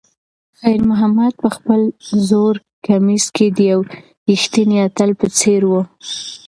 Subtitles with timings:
[0.59, 1.81] خیر محمد په خپل
[2.27, 2.55] زوړ
[2.85, 3.81] کمیس کې د یو
[4.29, 5.73] ریښتیني اتل په څېر و.